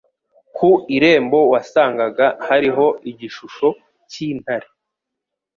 Ku 0.55 0.69
irembo 0.95 1.39
wasangaga 1.53 2.27
hariho 2.47 2.85
igishusho 3.09 3.67
cy'intare. 4.09 4.67